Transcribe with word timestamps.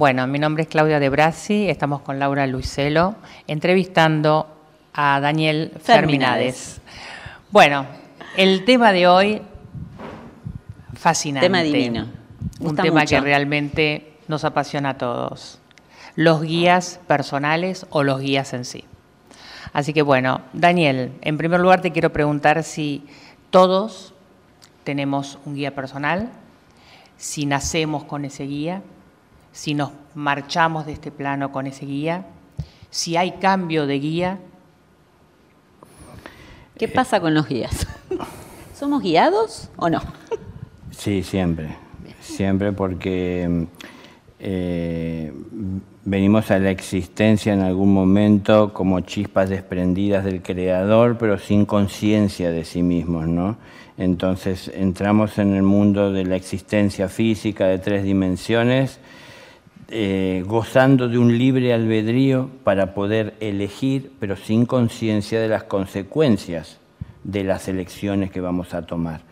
Bueno, 0.00 0.26
mi 0.26 0.38
nombre 0.38 0.62
es 0.62 0.68
Claudia 0.70 0.98
De 0.98 1.10
Brasi, 1.10 1.68
estamos 1.68 2.00
con 2.00 2.18
Laura 2.18 2.46
Luiselo 2.46 3.16
entrevistando 3.46 4.46
a 4.94 5.20
Daniel 5.20 5.72
Ferminades. 5.78 6.80
Bueno, 7.50 7.84
el 8.34 8.64
tema 8.64 8.92
de 8.92 9.06
hoy, 9.06 9.42
fascinante. 10.94 11.44
Tema 11.44 11.60
divino. 11.60 12.06
Un 12.60 12.76
tema 12.76 13.04
que 13.04 13.20
realmente 13.20 14.14
nos 14.26 14.44
apasiona 14.46 14.88
a 14.88 14.96
todos. 14.96 15.58
Los 16.16 16.40
guías 16.40 16.98
personales 17.06 17.84
o 17.90 18.02
los 18.02 18.22
guías 18.22 18.54
en 18.54 18.64
sí. 18.64 18.86
Así 19.74 19.92
que 19.92 20.00
bueno, 20.00 20.40
Daniel, 20.54 21.12
en 21.20 21.36
primer 21.36 21.60
lugar 21.60 21.82
te 21.82 21.92
quiero 21.92 22.10
preguntar 22.10 22.62
si 22.62 23.04
todos 23.50 24.14
tenemos 24.82 25.38
un 25.44 25.56
guía 25.56 25.74
personal, 25.74 26.30
si 27.18 27.44
nacemos 27.44 28.04
con 28.04 28.24
ese 28.24 28.44
guía, 28.44 28.80
si 29.52 29.74
nos 29.74 29.90
marchamos 30.14 30.86
de 30.86 30.92
este 30.92 31.10
plano 31.10 31.52
con 31.52 31.66
ese 31.66 31.86
guía, 31.86 32.26
si 32.90 33.16
hay 33.16 33.32
cambio 33.32 33.86
de 33.86 33.98
guía. 33.98 34.38
¿Qué 36.78 36.88
pasa 36.88 37.20
con 37.20 37.34
los 37.34 37.48
guías? 37.48 37.86
¿Somos 38.74 39.02
guiados 39.02 39.70
o 39.76 39.90
no? 39.90 40.00
Sí, 40.90 41.22
siempre. 41.22 41.76
Siempre 42.20 42.72
porque 42.72 43.66
eh, 44.38 45.32
venimos 46.04 46.50
a 46.50 46.58
la 46.58 46.70
existencia 46.70 47.52
en 47.52 47.60
algún 47.60 47.92
momento 47.92 48.72
como 48.72 49.00
chispas 49.00 49.50
desprendidas 49.50 50.24
del 50.24 50.42
creador, 50.42 51.18
pero 51.18 51.38
sin 51.38 51.66
conciencia 51.66 52.50
de 52.50 52.64
sí 52.64 52.82
mismos, 52.82 53.28
¿no? 53.28 53.58
Entonces 53.98 54.70
entramos 54.74 55.36
en 55.38 55.54
el 55.54 55.62
mundo 55.62 56.10
de 56.10 56.24
la 56.24 56.36
existencia 56.36 57.08
física 57.08 57.66
de 57.66 57.78
tres 57.78 58.02
dimensiones, 58.02 58.98
eh, 59.90 60.44
gozando 60.46 61.08
de 61.08 61.18
un 61.18 61.36
libre 61.36 61.74
albedrío 61.74 62.48
para 62.62 62.94
poder 62.94 63.34
elegir, 63.40 64.12
pero 64.20 64.36
sin 64.36 64.64
conciencia 64.64 65.40
de 65.40 65.48
las 65.48 65.64
consecuencias 65.64 66.78
de 67.24 67.44
las 67.44 67.66
elecciones 67.66 68.30
que 68.30 68.40
vamos 68.40 68.72
a 68.72 68.82
tomar. 68.82 69.22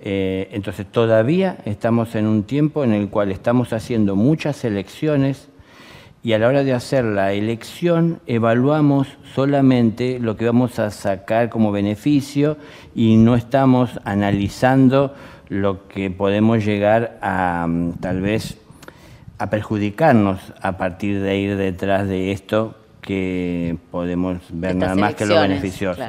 Eh, 0.00 0.48
entonces 0.52 0.86
todavía 0.90 1.56
estamos 1.64 2.14
en 2.14 2.26
un 2.26 2.42
tiempo 2.42 2.84
en 2.84 2.92
el 2.92 3.08
cual 3.08 3.30
estamos 3.30 3.72
haciendo 3.72 4.14
muchas 4.16 4.64
elecciones 4.64 5.48
y 6.22 6.32
a 6.32 6.38
la 6.38 6.48
hora 6.48 6.64
de 6.64 6.72
hacer 6.72 7.04
la 7.04 7.32
elección 7.32 8.20
evaluamos 8.26 9.08
solamente 9.34 10.18
lo 10.18 10.36
que 10.36 10.46
vamos 10.46 10.78
a 10.78 10.90
sacar 10.90 11.48
como 11.48 11.72
beneficio 11.72 12.56
y 12.94 13.16
no 13.16 13.36
estamos 13.36 14.00
analizando 14.04 15.14
lo 15.48 15.86
que 15.88 16.10
podemos 16.10 16.64
llegar 16.64 17.18
a 17.22 17.66
mm, 17.68 18.00
tal 18.00 18.20
vez 18.20 18.58
a 19.44 19.50
perjudicarnos 19.50 20.40
a 20.62 20.78
partir 20.78 21.20
de 21.20 21.36
ir 21.36 21.58
detrás 21.58 22.08
de 22.08 22.32
esto 22.32 22.74
que 23.02 23.76
podemos 23.90 24.38
ver 24.48 24.74
nada 24.74 24.94
más 24.94 25.14
que 25.14 25.26
lo 25.26 25.38
beneficioso. 25.38 26.02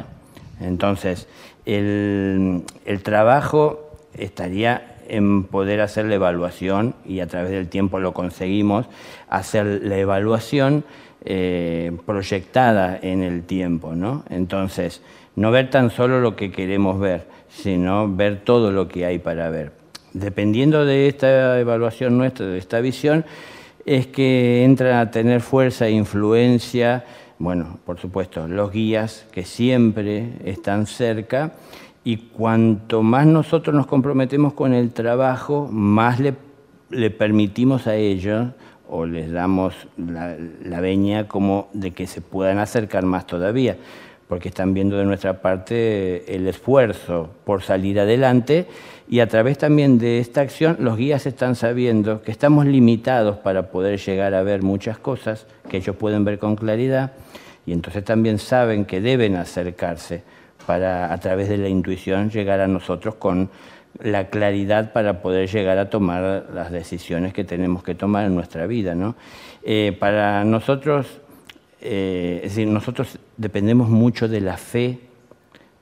Entonces, 0.61 1.27
el, 1.65 2.63
el 2.85 3.03
trabajo 3.03 3.91
estaría 4.13 4.95
en 5.09 5.43
poder 5.43 5.81
hacer 5.81 6.05
la 6.05 6.15
evaluación, 6.15 6.95
y 7.05 7.19
a 7.19 7.27
través 7.27 7.51
del 7.51 7.67
tiempo 7.67 7.99
lo 7.99 8.13
conseguimos, 8.13 8.85
hacer 9.27 9.81
la 9.83 9.97
evaluación 9.97 10.85
eh, 11.25 11.91
proyectada 12.05 12.97
en 13.01 13.21
el 13.21 13.43
tiempo. 13.43 13.95
¿no? 13.95 14.23
Entonces, 14.29 15.01
no 15.35 15.51
ver 15.51 15.69
tan 15.69 15.89
solo 15.89 16.21
lo 16.21 16.37
que 16.37 16.53
queremos 16.53 17.01
ver, 17.01 17.27
sino 17.49 18.07
ver 18.07 18.45
todo 18.45 18.71
lo 18.71 18.87
que 18.87 19.05
hay 19.05 19.19
para 19.19 19.49
ver. 19.49 19.73
Dependiendo 20.15 20.85
de 20.85 21.09
esta 21.09 21.59
evaluación 21.59 22.17
nuestra, 22.17 22.45
de 22.45 22.57
esta 22.57 22.79
visión, 22.79 23.25
es 23.85 24.07
que 24.07 24.63
entra 24.63 25.01
a 25.01 25.11
tener 25.11 25.41
fuerza 25.41 25.87
e 25.87 25.91
influencia, 25.91 27.03
bueno, 27.37 27.79
por 27.85 27.99
supuesto, 27.99 28.47
los 28.47 28.71
guías 28.71 29.27
que 29.33 29.43
siempre 29.43 30.29
están 30.45 30.87
cerca, 30.87 31.51
y 32.05 32.15
cuanto 32.15 33.03
más 33.03 33.27
nosotros 33.27 33.75
nos 33.75 33.87
comprometemos 33.87 34.53
con 34.53 34.73
el 34.73 34.93
trabajo, 34.93 35.67
más 35.69 36.21
le, 36.21 36.33
permitimos 37.09 37.85
a 37.85 37.95
ellos 37.95 38.51
o 38.87 39.05
les 39.05 39.33
damos 39.33 39.73
la, 39.97 40.37
la, 40.63 40.79
veña 40.79 41.27
como 41.27 41.67
de 41.73 41.91
que 41.91 42.07
se 42.07 42.21
puedan 42.21 42.59
acercar 42.59 43.03
más 43.03 43.27
todavía, 43.27 43.75
porque 44.27 44.49
están 44.49 44.73
viendo 44.73 44.97
de 44.97 45.05
nuestra 45.05 45.41
parte 45.41 46.35
el 46.35 46.47
esfuerzo 46.47 47.29
por 47.43 47.61
salir 47.61 47.99
adelante 47.99 48.65
y 49.07 49.19
a 49.19 49.27
través 49.27 49.57
también 49.57 49.99
de 49.99 50.19
esta 50.19 50.41
acción 50.41 50.77
los 50.79 50.97
guías 50.97 51.25
están 51.25 51.55
sabiendo 51.55 52.21
que 52.21 52.31
estamos 52.31 52.65
limitados 52.65 53.37
para 53.37 53.69
poder 53.69 53.99
llegar 53.99 54.33
a 54.33 54.41
ver 54.41 54.63
muchas 54.63 54.97
cosas 54.97 55.45
que 55.69 55.77
ellos 55.77 55.95
pueden 55.95 56.25
ver 56.25 56.39
con 56.39 56.55
claridad 56.55 57.13
y 57.65 57.73
entonces 57.73 58.03
también 58.03 58.39
saben 58.39 58.85
que 58.85 59.01
deben 59.01 59.35
acercarse 59.35 60.23
para 60.65 61.13
a 61.13 61.17
través 61.19 61.49
de 61.49 61.57
la 61.57 61.69
intuición 61.69 62.29
llegar 62.29 62.59
a 62.59 62.67
nosotros 62.67 63.15
con 63.15 63.49
la 64.01 64.27
claridad 64.27 64.91
para 64.91 65.21
poder 65.21 65.49
llegar 65.49 65.77
a 65.77 65.89
tomar 65.89 66.47
las 66.53 66.71
decisiones 66.71 67.33
que 67.33 67.43
tenemos 67.43 67.83
que 67.83 67.95
tomar 67.95 68.25
en 68.25 68.35
nuestra 68.35 68.67
vida. 68.67 68.95
¿no? 68.95 69.15
Eh, 69.63 69.95
para 69.99 70.43
nosotros, 70.43 71.21
eh, 71.87 72.41
es 72.43 72.55
decir, 72.55 72.67
nosotros 72.67 73.19
dependemos 73.37 73.89
mucho 73.89 74.27
de 74.27 74.41
la 74.41 74.57
fe 74.57 74.99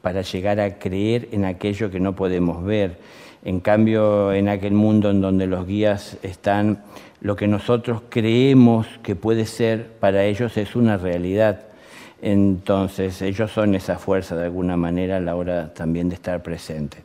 para 0.02 0.22
llegar 0.22 0.60
a 0.60 0.78
creer 0.80 1.30
en 1.32 1.46
aquello 1.46 1.90
que 1.90 2.02
no 2.02 2.14
podemos 2.14 2.64
ver. 2.64 2.98
En 3.46 3.62
cambio, 3.62 4.34
en 4.34 4.50
aquel 4.50 4.74
mundo 4.74 5.12
en 5.12 5.22
donde 5.22 5.48
los 5.48 5.66
guías 5.66 6.18
están, 6.22 6.84
lo 7.22 7.38
que 7.38 7.48
nosotros 7.48 8.02
creemos 8.10 8.86
que 9.02 9.16
puede 9.16 9.46
ser, 9.46 9.88
para 10.00 10.26
ellos 10.26 10.58
es 10.58 10.76
una 10.76 10.98
realidad. 10.98 11.62
Entonces 12.22 13.22
ellos 13.22 13.52
son 13.52 13.76
esa 13.76 13.98
fuerza 13.98 14.36
de 14.36 14.44
alguna 14.44 14.76
manera 14.76 15.18
a 15.18 15.22
la 15.22 15.36
hora 15.38 15.74
también 15.74 16.10
de 16.10 16.16
estar 16.16 16.44
presente. 16.44 16.98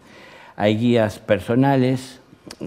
Hay 0.57 0.77
guías 0.77 1.21
personales, 1.21 2.21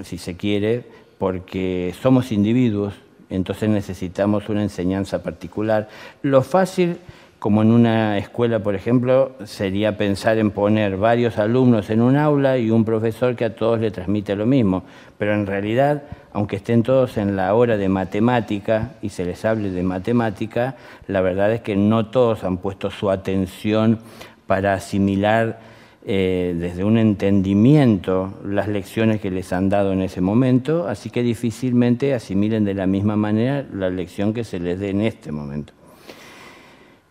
si 0.03 0.18
se 0.18 0.38
quiere, 0.38 0.86
porque 1.18 1.94
somos 2.02 2.31
individuos, 2.31 2.94
entonces 3.31 3.69
necesitamos 3.69 4.50
una 4.50 4.62
enseñanza 4.62 5.24
particular. 5.24 5.90
Lo 6.22 6.44
fácil 6.44 6.97
como 7.42 7.64
en 7.64 7.72
una 7.72 8.19
escuela, 8.19 8.59
por 8.59 8.75
ejemplo, 8.75 9.31
sería 9.46 9.97
pensar 9.97 10.38
en 10.38 10.52
poner 10.52 10.96
varios 10.97 11.40
alumnos 11.40 11.90
en 11.90 12.00
un 12.00 12.16
aula 12.16 12.59
y 12.59 12.69
un 12.69 12.86
profesor 12.86 13.36
que 13.36 13.46
a 13.46 13.56
todos 13.56 13.80
le 13.80 13.90
transmite 13.90 14.36
lo 14.36 14.46
mismo. 14.46 14.84
Pero 15.18 15.34
en 15.34 15.47
realidad, 15.47 16.03
aunque 16.34 16.58
estén 16.58 16.84
todos 16.84 17.18
en 17.18 17.36
la 17.36 17.56
hora 17.56 17.78
de 17.78 17.90
matemática 17.90 18.92
y 19.02 19.09
se 19.09 19.25
les 19.25 19.44
hable 19.44 19.72
de 19.72 19.81
matemática, 19.81 20.75
la 21.08 21.22
verdad 21.22 21.52
es 21.52 21.62
que 21.62 21.75
no 21.75 22.06
todos 22.06 22.44
han 22.44 22.58
puesto 22.58 22.92
su 22.92 23.09
atención 23.09 23.98
para 24.46 24.75
asimilar 24.75 25.59
eh, 26.03 26.56
desde 26.57 26.84
un 26.84 26.97
entendimiento 26.97 28.34
las 28.44 28.67
lecciones 28.67 29.22
que 29.22 29.29
les 29.29 29.53
han 29.53 29.69
dado 29.69 29.94
en 29.94 30.01
ese 30.01 30.19
momento, 30.19 30.88
así 30.88 31.12
que 31.12 31.22
difícilmente 31.22 32.13
asimilen 32.16 32.66
de 32.66 32.73
la 32.73 32.88
misma 32.88 33.16
manera 33.16 33.66
la 33.72 33.89
lección 33.89 34.34
que 34.34 34.44
se 34.44 34.59
les 34.59 34.79
dé 34.79 34.89
en 34.89 35.01
este 35.01 35.31
momento. 35.31 35.73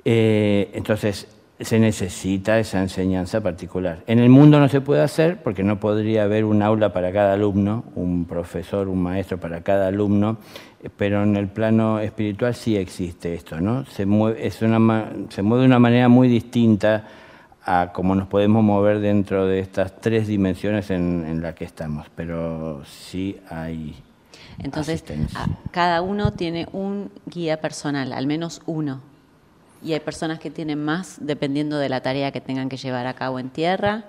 Eh, 0.04 0.70
entonces, 0.74 1.28
se 1.60 1.78
necesita 1.78 2.58
esa 2.58 2.80
enseñanza 2.80 3.42
particular. 3.42 4.02
En 4.06 4.18
el 4.18 4.30
mundo 4.30 4.58
no 4.58 4.68
se 4.68 4.80
puede 4.80 5.02
hacer 5.02 5.42
porque 5.42 5.62
no 5.62 5.78
podría 5.78 6.24
haber 6.24 6.44
un 6.44 6.62
aula 6.62 6.92
para 6.92 7.12
cada 7.12 7.34
alumno, 7.34 7.84
un 7.94 8.24
profesor, 8.24 8.88
un 8.88 9.02
maestro 9.02 9.38
para 9.38 9.60
cada 9.60 9.88
alumno, 9.88 10.38
pero 10.96 11.22
en 11.22 11.36
el 11.36 11.48
plano 11.48 12.00
espiritual 12.00 12.54
sí 12.54 12.76
existe 12.76 13.34
esto, 13.34 13.60
¿no? 13.60 13.84
Se 13.84 14.06
mueve, 14.06 14.50
se 14.50 15.42
mueve 15.42 15.60
de 15.60 15.66
una 15.66 15.78
manera 15.78 16.08
muy 16.08 16.28
distinta 16.28 17.04
a 17.64 17.90
cómo 17.92 18.14
nos 18.14 18.28
podemos 18.28 18.62
mover 18.62 19.00
dentro 19.00 19.46
de 19.46 19.60
estas 19.60 20.00
tres 20.00 20.26
dimensiones 20.26 20.90
en, 20.90 21.24
en 21.26 21.42
las 21.42 21.54
que 21.54 21.64
estamos, 21.64 22.06
pero 22.14 22.84
sí 22.84 23.38
hay. 23.48 23.96
Entonces, 24.58 25.04
cada 25.70 26.02
uno 26.02 26.32
tiene 26.32 26.68
un 26.72 27.10
guía 27.26 27.60
personal, 27.60 28.12
al 28.12 28.26
menos 28.26 28.62
uno 28.66 29.00
y 29.82 29.92
hay 29.92 30.00
personas 30.00 30.38
que 30.38 30.50
tienen 30.50 30.82
más 30.84 31.16
dependiendo 31.20 31.78
de 31.78 31.88
la 31.88 32.00
tarea 32.02 32.32
que 32.32 32.40
tengan 32.40 32.68
que 32.68 32.76
llevar 32.76 33.06
a 33.06 33.14
cabo 33.14 33.38
en 33.38 33.50
tierra. 33.50 34.04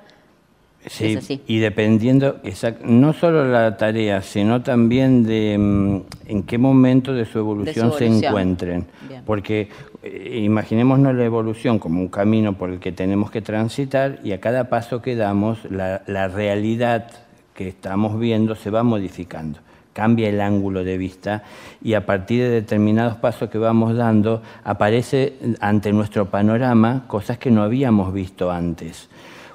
Sí, 0.88 1.42
y 1.48 1.60
dependiendo, 1.60 2.38
no 2.83 3.13
solo 3.13 3.48
la 3.48 3.78
tarea, 3.78 4.22
sino 4.22 4.63
también 4.63 5.24
de 5.24 5.56
mm, 5.57 6.01
en 6.25 6.44
qué 6.44 6.57
momento 6.57 7.13
de 7.13 7.25
su 7.25 7.38
evolución, 7.38 7.94
se 7.94 8.07
encuentren. 8.07 8.88
Porque 9.25 9.69
eh, 10.01 10.42
imaginémonos 10.44 11.13
la 11.13 11.24
evolución 11.24 11.78
como 11.78 12.01
un 12.01 12.07
camino 12.07 12.57
por 12.57 12.72
el 12.72 12.80
que 12.80 12.92
tenemos 12.92 13.30
que 13.30 13.42
transitar 13.42 14.19
y 14.24 14.31
a 14.31 14.39
cada 14.39 14.69
paso 14.69 15.01
que 15.01 15.16
damos, 15.16 15.60
la, 15.69 16.01
la 16.07 16.28
realidad 16.28 17.12
que 17.54 17.68
estamos 17.68 18.19
viendo 18.19 18.56
se 18.56 18.72
va 18.72 18.81
modificando 18.81 19.60
cambia 19.94 20.30
el 20.30 20.42
ángulo 20.42 20.84
de 20.84 20.98
vista 20.98 21.44
y 21.84 21.94
a 21.94 22.06
partir 22.06 22.42
de 22.44 22.50
determinados 22.50 23.18
pasos 23.18 23.50
que 23.50 23.57
vamos 23.57 23.95
dando 23.95 24.42
aparece 24.63 25.34
ante 25.60 25.92
nuestro 25.92 26.30
panorama 26.30 27.04
cosas 27.07 27.38
que 27.38 27.51
no 27.51 27.62
habíamos 27.63 28.13
visto 28.13 28.51
antes. 28.51 29.10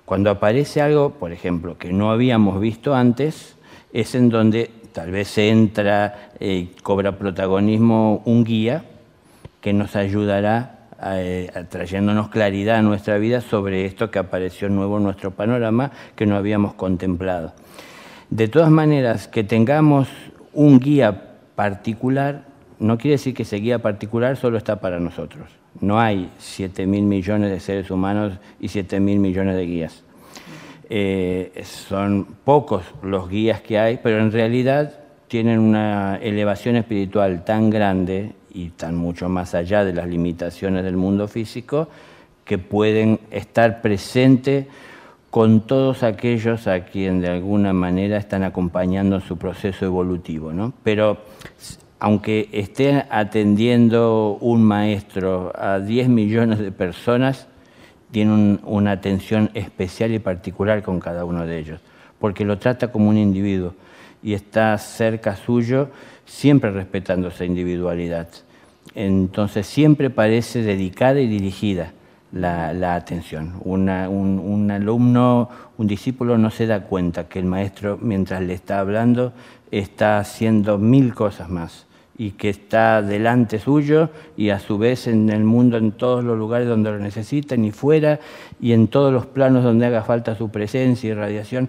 Cuando 0.06 0.31
aparece 0.31 0.81
algo, 0.81 1.11
por 1.11 1.32
ejemplo, 1.32 1.79
que 1.79 1.93
no 1.93 2.12
habíamos 2.12 2.61
visto 2.61 2.94
antes, 2.94 3.56
es 3.93 4.14
en 4.14 4.29
donde 4.29 4.70
tal 4.93 5.11
vez 5.11 5.37
entra, 5.37 6.31
eh, 6.38 6.69
cobra 6.85 7.19
protagonismo 7.19 8.23
un 8.25 8.44
guía 8.44 8.85
que 9.61 9.73
nos 9.73 9.97
ayudará 9.97 10.87
eh, 11.03 11.50
trayéndonos 11.69 12.29
claridad 12.29 12.76
a 12.76 12.82
nuestra 12.82 13.19
vida 13.19 13.41
sobre 13.41 13.85
esto 13.85 14.12
que 14.12 14.20
apareció 14.20 14.69
nuevo 14.69 14.99
en 14.99 15.03
nuestro 15.03 15.32
panorama 15.32 15.91
que 16.14 16.25
no 16.25 16.37
habíamos 16.37 16.75
contemplado. 16.75 17.53
De 18.31 18.47
todas 18.47 18.70
maneras, 18.70 19.26
que 19.26 19.43
tengamos 19.43 20.08
un 20.53 20.79
guía 20.79 21.35
particular 21.56 22.44
no 22.78 22.99
quiere 22.99 23.12
decir 23.12 23.34
que 23.34 23.43
ese 23.43 23.56
guía 23.56 23.81
particular 23.81 24.37
solo 24.37 24.58
está 24.58 24.81
para 24.81 25.00
nosotros. 25.00 25.49
No 25.81 26.00
hay 26.00 26.31
7 26.38 26.87
mil 26.87 27.05
millones 27.05 27.50
de 27.50 27.61
seres 27.61 27.90
humanos 27.90 28.34
y 28.61 28.69
7 28.69 29.00
mil 29.00 29.19
millones 29.19 29.56
de 29.56 29.67
guías. 29.67 30.02
Eh, 30.88 31.62
son 31.64 32.26
pocos 32.44 32.84
los 33.02 33.28
guías 33.28 33.61
que 33.61 33.78
hay, 33.78 33.99
pero 34.02 34.20
en 34.20 34.31
realidad 34.31 35.00
tienen 35.28 35.58
una 35.58 36.17
elevación 36.23 36.76
espiritual 36.76 37.44
tan 37.44 37.70
grande 37.70 38.32
y 38.52 38.70
tan 38.70 38.94
mucho 38.94 39.29
más 39.29 39.55
allá 39.55 39.84
de 39.84 39.93
las 39.93 40.06
limitaciones 40.06 40.84
del 40.84 40.96
mundo 40.96 41.29
físico 41.29 41.88
que 42.44 42.58
pueden 42.58 43.19
estar 43.31 43.82
presentes 43.82 44.67
con 45.31 45.67
todos 45.67 46.02
aquellos 46.02 46.67
a 46.69 46.84
quien 46.84 47.20
de 47.20 47.29
alguna 47.29 47.72
manera 47.72 48.17
están 48.17 48.44
acompañando 48.44 49.20
su 49.20 49.37
proceso 49.37 49.84
evolutivo. 49.84 50.52
¿no? 50.52 50.72
Pero 50.82 51.19
aunque 51.98 52.48
esté 52.52 53.06
atendiendo 53.10 54.37
un 54.40 54.62
maestro 54.62 55.52
a 55.56 55.81
10 55.81 56.08
millones 56.08 56.58
de 56.58 56.72
personas, 56.72 57.46
tiene 58.10 58.58
una 58.64 58.93
atención 58.93 59.50
especial 59.54 60.12
y 60.12 60.19
particular 60.19 60.82
con 60.82 61.00
cada 61.00 61.25
uno 61.25 61.46
de 61.46 61.58
ellos, 61.58 61.81
porque 62.19 62.44
lo 62.44 62.58
trata 62.58 62.93
como 62.93 63.08
un 63.08 63.19
individuo 63.19 63.75
y 64.22 64.34
está 64.34 64.76
cerca 64.78 65.37
suyo, 65.37 65.88
siempre 66.25 66.70
respetando 66.70 67.28
esa 67.28 67.44
individualidad. 67.44 68.28
Entonces 68.94 69.66
siempre 69.66 70.10
parece 70.10 70.62
dedicada 70.62 71.20
y 71.20 71.28
dirigida 71.28 71.93
la, 72.32 72.94
atención. 72.94 73.54
un, 73.64 73.88
un 73.88 74.70
alumno, 74.70 75.48
un 75.78 75.87
discípulo 75.87 76.38
no 76.38 76.50
se 76.50 76.66
da 76.66 76.82
cuenta 76.82 77.28
que 77.28 77.38
el 77.38 77.44
maestro, 77.44 77.98
mientras 78.00 78.43
le 78.43 78.54
está 78.54 78.81
hablando, 78.81 79.32
está 79.71 80.19
haciendo 80.19 80.79
mil 80.79 81.15
cosas 81.15 81.49
más 81.49 81.87
y 82.19 82.33
que 82.33 82.49
está 82.49 83.03
delante 83.03 83.59
suyo 83.59 84.11
y 84.37 84.51
a 84.51 84.59
su 84.59 84.79
vez 84.79 85.07
en 85.07 85.29
el 85.29 85.45
mundo 85.45 85.77
en 85.77 85.93
todos 85.93 86.25
los 86.25 86.39
lugares 86.39 86.67
donde 86.67 86.91
lo 86.91 86.99
necesiten 86.99 87.65
y 87.65 87.73
fuera 87.73 88.21
y 88.61 88.73
en 88.73 88.89
todos 88.89 89.13
los 89.13 89.27
planos 89.27 89.65
donde 89.65 89.87
haga 89.87 90.03
falta 90.03 90.35
su 90.35 90.49
presencia 90.49 91.11
y 91.11 91.15
radiación. 91.15 91.69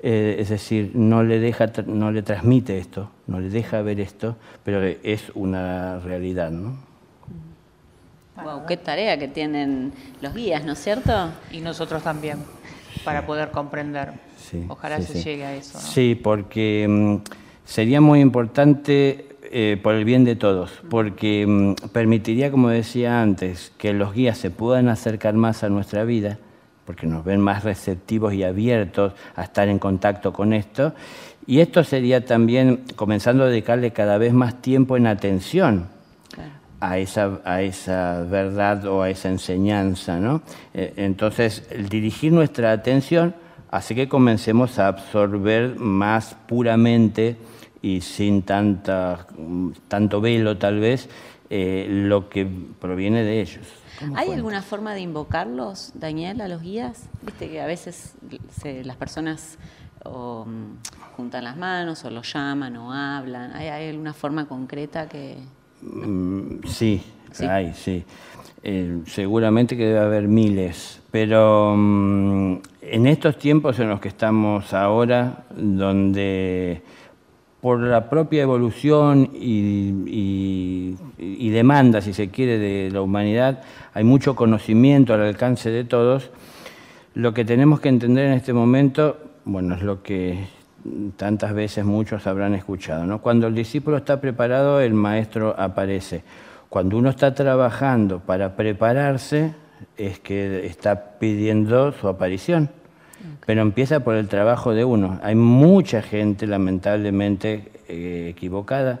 Eh, 0.00 0.36
es 0.38 0.50
decir, 0.50 0.92
no 0.94 1.24
le, 1.24 1.40
deja, 1.40 1.72
no 1.86 2.12
le 2.12 2.22
transmite 2.22 2.78
esto, 2.78 3.10
no 3.26 3.40
le 3.40 3.48
deja 3.48 3.82
ver 3.82 3.98
esto, 3.98 4.36
pero 4.62 4.80
es 4.84 5.32
una 5.34 5.98
realidad. 5.98 6.50
¿no? 6.50 6.76
Wow, 8.44 8.66
qué 8.66 8.76
tarea 8.76 9.18
que 9.18 9.26
tienen 9.26 9.92
los 10.20 10.34
guías, 10.34 10.64
¿no 10.64 10.74
es 10.74 10.78
cierto? 10.78 11.30
Y 11.50 11.60
nosotros 11.60 12.04
también, 12.04 12.38
para 13.04 13.26
poder 13.26 13.50
comprender. 13.50 14.27
Ojalá 14.68 15.00
se 15.00 15.22
llegue 15.22 15.44
a 15.44 15.54
eso. 15.54 15.78
Sí, 15.78 16.14
porque 16.14 16.86
mm, 16.88 17.16
sería 17.64 18.00
muy 18.00 18.20
importante 18.20 19.28
eh, 19.50 19.78
por 19.82 19.94
el 19.94 20.04
bien 20.04 20.24
de 20.24 20.36
todos, 20.36 20.70
porque 20.90 21.46
mm, 21.46 21.88
permitiría, 21.92 22.50
como 22.50 22.68
decía 22.68 23.22
antes, 23.22 23.72
que 23.78 23.92
los 23.92 24.12
guías 24.12 24.36
se 24.38 24.50
puedan 24.50 24.88
acercar 24.88 25.34
más 25.34 25.64
a 25.64 25.68
nuestra 25.68 26.04
vida, 26.04 26.38
porque 26.84 27.06
nos 27.06 27.24
ven 27.24 27.40
más 27.40 27.64
receptivos 27.64 28.34
y 28.34 28.44
abiertos 28.44 29.14
a 29.36 29.44
estar 29.44 29.68
en 29.68 29.78
contacto 29.78 30.32
con 30.32 30.52
esto. 30.52 30.94
Y 31.46 31.60
esto 31.60 31.82
sería 31.82 32.26
también 32.26 32.84
comenzando 32.94 33.44
a 33.44 33.46
dedicarle 33.48 33.90
cada 33.90 34.18
vez 34.18 34.34
más 34.34 34.60
tiempo 34.60 34.98
en 34.98 35.06
atención 35.06 35.88
a, 36.80 36.98
esa, 36.98 37.40
a 37.44 37.62
esa 37.62 38.22
verdad 38.22 38.84
o 38.84 39.02
a 39.02 39.10
esa 39.10 39.28
enseñanza. 39.30 40.18
¿no? 40.18 40.42
Eh, 40.74 40.92
entonces, 40.96 41.66
el 41.70 41.88
dirigir 41.88 42.32
nuestra 42.32 42.72
atención 42.72 43.34
hace 43.70 43.94
que 43.94 44.08
comencemos 44.08 44.78
a 44.78 44.88
absorber 44.88 45.76
más 45.76 46.36
puramente 46.46 47.36
y 47.82 48.00
sin 48.00 48.42
tanta, 48.42 49.26
tanto 49.88 50.20
velo 50.20 50.58
tal 50.58 50.80
vez, 50.80 51.08
eh, 51.50 51.86
lo 51.88 52.28
que 52.28 52.46
proviene 52.80 53.22
de 53.22 53.40
ellos. 53.40 53.66
¿Hay 54.14 54.30
alguna 54.30 54.62
forma 54.62 54.94
de 54.94 55.00
invocarlos, 55.00 55.92
Daniel, 55.94 56.40
a 56.40 56.48
los 56.48 56.62
guías? 56.62 57.08
Viste 57.22 57.48
que 57.48 57.60
a 57.60 57.66
veces 57.66 58.14
las 58.84 58.96
personas 58.96 59.58
mm, 60.04 61.16
juntan 61.16 61.44
las 61.44 61.56
manos 61.56 62.04
o 62.04 62.10
los 62.10 62.32
llaman 62.32 62.76
o 62.76 62.92
hablan. 62.92 63.52
¿Hay, 63.52 63.88
alguna 63.88 64.12
forma 64.12 64.46
concreta 64.46 65.08
que...? 65.08 65.38
Mm, 65.82 66.64
sí, 66.66 67.02
hay, 67.40 67.72
sí. 67.74 68.04
Eh, 68.62 69.02
seguramente 69.06 69.76
que 69.76 69.86
debe 69.86 70.00
haber 70.00 70.26
miles, 70.26 71.00
pero 71.12 71.74
mm, 71.76 72.56
en 72.82 73.06
estos 73.06 73.38
tiempos 73.38 73.78
en 73.78 73.88
los 73.88 74.00
que 74.00 74.08
estamos 74.08 74.74
ahora, 74.74 75.44
donde 75.56 76.82
por 77.60 77.80
la 77.80 78.08
propia 78.08 78.42
evolución 78.42 79.30
y, 79.32 80.96
demanda, 81.50 82.00
si 82.00 82.12
se 82.12 82.30
quiere, 82.30 82.58
de 82.58 82.90
la 82.90 83.00
humanidad, 83.00 83.62
hay 83.94 84.04
mucho 84.04 84.36
conocimiento 84.36 85.12
al 85.12 85.22
alcance 85.22 85.70
de 85.70 85.84
todos. 85.84 86.30
Lo 87.14 87.34
que 87.34 87.44
tenemos 87.44 87.80
que 87.80 87.88
entender 87.88 88.26
en 88.26 88.32
este 88.34 88.52
momento, 88.52 89.18
bueno, 89.44 89.74
es 89.74 89.82
lo 89.82 90.02
que 90.02 90.46
tantas 91.16 91.52
veces 91.52 91.84
muchos 91.84 92.26
habrán 92.26 92.54
escuchado, 92.54 93.06
¿no? 93.06 93.20
Cuando 93.20 93.48
el 93.48 93.54
discípulo 93.54 93.96
está 93.96 94.20
preparado, 94.20 94.80
el 94.80 94.94
maestro 94.94 95.54
aparece. 95.58 96.22
Cuando 96.68 96.98
uno 96.98 97.10
está 97.10 97.34
trabajando 97.34 98.20
para 98.20 98.56
prepararse, 98.56 99.52
es 99.96 100.18
que 100.18 100.66
está 100.66 101.18
pidiendo 101.18 101.92
su 101.92 102.08
aparición. 102.08 102.70
Pero 103.46 103.62
empieza 103.62 104.00
por 104.00 104.14
el 104.14 104.28
trabajo 104.28 104.74
de 104.74 104.84
uno. 104.84 105.18
Hay 105.22 105.34
mucha 105.34 106.02
gente, 106.02 106.46
lamentablemente, 106.46 107.72
eh, 107.88 108.28
equivocada, 108.30 109.00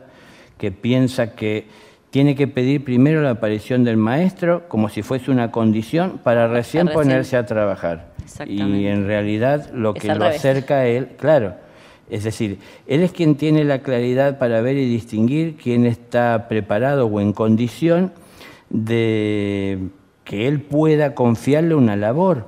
que 0.56 0.72
piensa 0.72 1.34
que 1.34 1.66
tiene 2.10 2.34
que 2.34 2.48
pedir 2.48 2.84
primero 2.84 3.22
la 3.22 3.30
aparición 3.30 3.84
del 3.84 3.96
maestro 3.96 4.66
como 4.68 4.88
si 4.88 5.02
fuese 5.02 5.30
una 5.30 5.50
condición 5.50 6.18
para 6.24 6.48
recién, 6.48 6.88
ponerse 6.88 7.36
a 7.36 7.44
trabajar. 7.46 8.06
Y 8.46 8.86
en 8.86 9.06
realidad 9.06 9.70
lo 9.72 9.94
que 9.94 10.14
lo 10.14 10.24
acerca 10.24 10.78
a 10.78 10.86
él, 10.86 11.10
claro, 11.18 11.54
es 12.10 12.24
decir, 12.24 12.58
él 12.86 13.02
es 13.02 13.12
quien 13.12 13.36
tiene 13.36 13.64
la 13.64 13.80
claridad 13.80 14.38
para 14.38 14.60
ver 14.60 14.76
y 14.76 14.88
distinguir 14.88 15.56
quién 15.56 15.86
está 15.86 16.48
preparado 16.48 17.06
o 17.06 17.20
en 17.20 17.32
condición 17.32 18.12
de 18.70 19.78
que 20.24 20.48
él 20.48 20.60
pueda 20.60 21.14
confiarle 21.14 21.74
una 21.74 21.96
labor. 21.96 22.46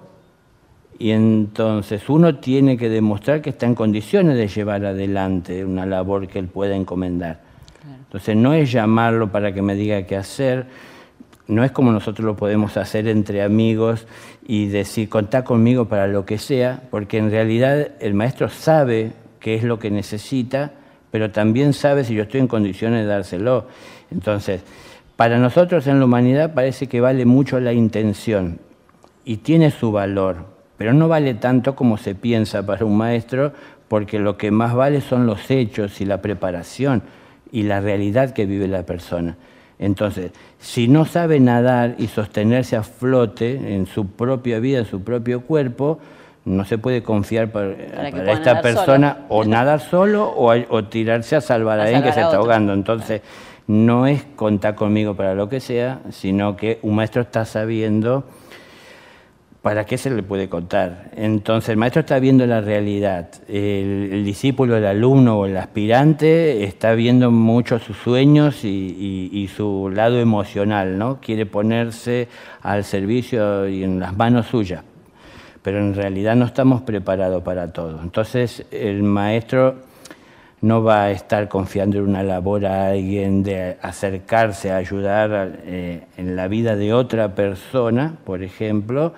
Y 0.99 1.13
entonces 1.13 2.09
uno 2.09 2.37
tiene 2.37 2.77
que 2.77 2.91
demostrar 2.91 3.41
que 3.41 3.51
está 3.51 3.67
en 3.67 3.75
condiciones 3.75 4.37
de 4.37 4.49
llevar 4.49 4.85
adelante 4.85 5.65
una 5.65 5.87
labor 5.87 6.29
que 6.29 6.39
él 6.39 6.49
pueda 6.49 6.77
encomendar. 6.77 7.41
Entonces 8.05 8.37
no 8.37 8.53
es 8.53 8.71
llamarlo 8.71 9.31
para 9.31 9.55
que 9.55 9.63
me 9.63 9.75
diga 9.75 10.03
qué 10.03 10.17
hacer, 10.17 10.67
no 11.47 11.65
es 11.65 11.73
como 11.73 11.91
nosotros 11.91 12.25
lo 12.25 12.37
podemos 12.37 12.77
hacer 12.77 13.09
entre 13.09 13.43
amigos 13.43 14.07
y 14.47 14.67
decir, 14.67 15.09
contá 15.09 15.43
conmigo 15.43 15.87
para 15.87 16.07
lo 16.07 16.25
que 16.25 16.39
sea, 16.39 16.83
porque 16.91 17.19
en 17.19 17.31
realidad 17.31 17.93
el 18.01 18.15
maestro 18.15 18.49
sabe 18.49 19.13
qué 19.41 19.55
es 19.55 19.65
lo 19.65 19.79
que 19.79 19.91
necesita, 19.91 20.73
pero 21.11 21.31
también 21.31 21.73
sabe 21.73 22.05
si 22.05 22.15
yo 22.15 22.23
estoy 22.23 22.41
en 22.41 22.47
condiciones 22.47 23.03
de 23.03 23.07
dárselo. 23.07 23.67
Entonces, 24.11 24.63
para 25.17 25.39
nosotros 25.39 25.87
en 25.87 25.99
la 25.99 26.05
humanidad 26.05 26.55
parece 26.55 26.87
que 26.87 27.01
vale 27.01 27.25
mucho 27.27 27.61
la 27.61 27.73
intención 27.73 28.61
y 29.25 29.39
tiene 29.39 29.71
su 29.71 29.93
valor, 29.93 30.47
pero 30.79 30.93
no 30.93 31.09
vale 31.09 31.35
tanto 31.35 31.75
como 31.75 31.99
se 31.99 32.15
piensa 32.15 32.65
para 32.65 32.85
un 32.85 32.97
maestro, 32.97 33.53
porque 33.89 34.19
lo 34.19 34.37
que 34.39 34.51
más 34.51 34.75
vale 34.75 35.01
son 35.01 35.27
los 35.27 35.51
hechos 35.51 36.01
y 36.01 36.05
la 36.05 36.23
preparación 36.23 37.03
y 37.51 37.65
la 37.65 37.81
realidad 37.81 38.33
que 38.33 38.47
vive 38.47 38.69
la 38.69 38.87
persona. 38.87 39.37
Entonces, 39.81 40.31
si 40.59 40.89
no 40.89 41.07
sabe 41.07 41.41
nadar 41.41 41.97
y 41.99 42.07
sostenerse 42.07 42.77
a 42.77 42.83
flote 42.83 43.75
en 43.75 43.87
su 43.87 44.07
propia 44.07 44.61
vida, 44.61 44.79
en 44.79 44.85
su 44.85 45.03
propio 45.03 45.41
cuerpo, 45.41 45.99
no 46.45 46.65
se 46.65 46.79
puede 46.79 47.03
confiar 47.03 47.51
para, 47.51 47.73
esta 48.33 48.61
persona 48.63 49.27
o 49.29 49.45
nadar 49.45 49.81
solo 49.81 50.33
o, 50.37 50.85
tirarse 50.85 51.37
a 51.37 51.41
salvar 51.41 51.81
a, 51.81 51.85
alguien 51.85 52.03
que 52.03 52.13
se 52.13 52.21
está 52.21 52.37
ahogando. 52.37 52.73
Entonces, 52.73 53.23
no 53.67 54.07
es 54.07 54.25
contar 54.37 54.75
conmigo 54.75 55.15
para 55.15 55.35
lo 55.35 55.49
que 55.49 55.61
sea, 55.61 56.01
sino 56.11 56.57
que 56.57 56.79
un 56.83 56.97
maestro 56.97 57.23
está 57.23 57.45
sabiendo 57.45 58.25
¿para 59.63 59.85
qué 59.85 59.99
se 59.99 60.11
le 60.11 60.23
puede 60.23 60.49
contar? 60.49 61.11
Entonces 61.17 61.71
el 61.71 61.77
maestro 61.77 62.01
está 62.01 62.19
viendo 62.19 62.47
la 62.47 62.61
realidad, 62.61 63.29
el, 63.49 64.25
discípulo, 64.25 64.77
el 64.77 64.87
alumno 64.87 65.41
o 65.41 65.47
el 65.47 65.57
aspirante 65.57 66.65
está 66.65 66.93
viendo 66.95 67.31
mucho 67.31 67.79
sus 67.79 67.97
sueños 67.99 68.65
y, 68.65 69.49
su 69.55 69.91
lado 69.93 70.21
emocional, 70.21 70.97
¿no? 70.97 71.21
Quiere 71.21 71.45
ponerse 71.45 72.29
al 72.63 72.85
servicio 72.85 73.69
y 73.69 73.83
en 73.83 73.99
las 73.99 74.17
manos 74.17 74.47
suyas, 74.47 74.85
pero 75.63 75.79
en 75.79 75.95
realidad 75.95 76.37
no 76.37 76.45
estamos 76.45 76.83
preparados 76.83 77.43
para 77.43 77.73
todo. 77.73 78.01
Entonces 78.03 78.67
el 78.71 79.03
maestro 79.03 79.77
no 80.63 80.83
va 80.83 81.05
a 81.05 81.11
estar 81.11 81.49
confiando 81.49 81.99
en 81.99 82.05
una 82.05 82.23
labor 82.23 82.67
a 82.67 82.89
alguien 82.89 83.43
de 83.43 83.79
acercarse 83.81 84.71
a 84.71 84.77
ayudar 84.77 85.61
eh, 85.65 86.05
en 86.17 86.37
la 86.37 86.49
vida 86.49 86.77
de 86.77 86.93
otra 86.93 87.35
persona, 87.35 88.17
por 88.25 88.43
ejemplo, 88.43 89.15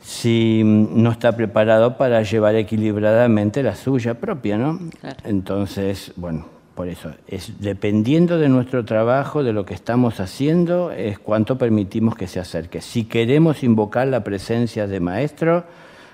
si 0.00 0.62
no 0.64 1.10
está 1.10 1.34
preparado 1.34 1.96
para 1.96 2.22
llevar 2.22 2.56
equilibradamente 2.56 3.62
la 3.62 3.74
suya 3.74 4.14
propia, 4.14 4.58
¿no? 4.58 4.78
Entonces, 5.24 6.12
bueno, 6.16 6.46
por 6.74 6.88
eso, 6.88 7.12
es 7.28 7.60
dependiendo 7.60 8.38
de 8.38 8.48
nuestro 8.48 8.84
trabajo, 8.84 9.44
de 9.44 9.52
lo 9.52 9.64
que 9.64 9.74
estamos 9.74 10.18
haciendo, 10.18 10.90
es 10.90 11.18
cuánto 11.18 11.56
permitimos 11.56 12.16
que 12.16 12.26
se 12.26 12.40
acerque. 12.40 12.80
Si 12.80 13.04
queremos 13.04 13.62
invocar 13.62 14.08
la 14.08 14.24
presencia 14.24 14.86
de 14.86 14.98
maestro, 14.98 15.64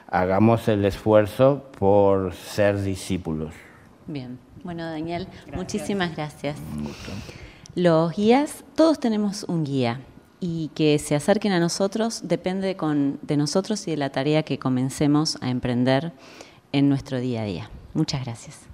hagamos 0.08 0.68
el 0.68 0.84
esfuerzo 0.84 1.64
por 1.78 2.34
ser 2.34 2.82
discípulos. 2.82 3.54
Bien, 4.06 4.38
bueno 4.62 4.84
Daniel, 4.84 5.28
muchísimas 5.54 6.14
gracias. 6.14 6.58
Los 7.74 8.14
guías, 8.14 8.64
todos 8.74 9.00
tenemos 9.00 9.44
un 9.44 9.64
guía 9.64 10.00
y 10.40 10.70
que 10.74 10.98
se 10.98 11.14
acerquen 11.14 11.52
a 11.52 11.60
nosotros 11.60 12.22
depende 12.24 12.76
de 13.22 13.36
nosotros 13.36 13.86
y 13.86 13.92
de 13.92 13.96
la 13.96 14.10
tarea 14.10 14.42
que 14.42 14.58
comencemos 14.58 15.38
a 15.40 15.50
emprender 15.50 16.12
en 16.72 16.88
nuestro 16.88 17.18
día 17.18 17.42
a 17.42 17.44
día. 17.44 17.70
Muchas 17.94 18.24
gracias. 18.24 18.69